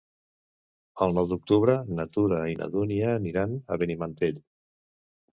El 1.05 1.11
nou 1.17 1.25
d'octubre 1.33 1.75
na 1.99 2.05
Tura 2.15 2.39
i 2.51 2.55
na 2.61 2.67
Dúnia 2.77 3.11
aniran 3.19 3.53
a 3.75 3.77
Benimantell. 3.83 4.41